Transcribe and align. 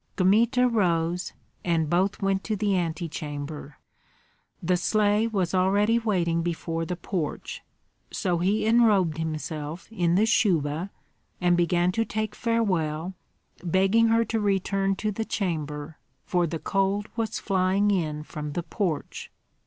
Kmita 0.15 0.67
rose, 0.67 1.31
and 1.63 1.87
both 1.87 2.23
went 2.23 2.43
to 2.45 2.55
the 2.55 2.75
antechamber. 2.75 3.77
The 4.63 4.75
sleigh 4.75 5.27
was 5.27 5.53
already 5.53 5.99
waiting 5.99 6.41
before 6.41 6.85
the 6.87 6.95
porch; 6.95 7.61
so 8.09 8.39
he 8.39 8.65
enrobed 8.65 9.19
himself 9.19 9.87
in 9.91 10.15
the 10.15 10.25
shuba, 10.25 10.89
and 11.39 11.55
began 11.55 11.91
to 11.91 12.03
take 12.03 12.33
farewell, 12.33 13.13
begging 13.63 14.07
her 14.07 14.25
to 14.25 14.39
return 14.39 14.95
to 14.95 15.11
the 15.11 15.23
chamber, 15.23 15.99
for 16.25 16.47
the 16.47 16.57
cold 16.57 17.07
was 17.15 17.37
flying 17.37 17.91
in 17.91 18.23
from 18.23 18.53
the 18.53 18.63
porch. 18.63 19.29